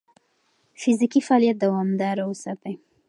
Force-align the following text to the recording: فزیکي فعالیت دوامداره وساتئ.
فزیکي 0.81 1.21
فعالیت 1.27 1.57
دوامداره 1.65 2.23
وساتئ. 2.27 2.75